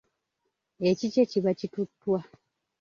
[0.89, 2.19] Ekikye kiba kituttwa.